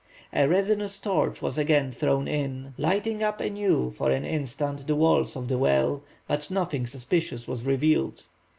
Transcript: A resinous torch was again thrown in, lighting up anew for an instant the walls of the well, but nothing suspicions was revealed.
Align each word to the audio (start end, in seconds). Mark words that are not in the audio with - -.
A 0.33 0.47
resinous 0.47 0.97
torch 0.97 1.43
was 1.43 1.59
again 1.59 1.91
thrown 1.91 2.27
in, 2.27 2.73
lighting 2.75 3.21
up 3.21 3.39
anew 3.39 3.91
for 3.91 4.09
an 4.09 4.25
instant 4.25 4.87
the 4.87 4.95
walls 4.95 5.35
of 5.35 5.47
the 5.47 5.59
well, 5.59 6.01
but 6.27 6.49
nothing 6.49 6.87
suspicions 6.87 7.47
was 7.47 7.63
revealed. 7.65 8.23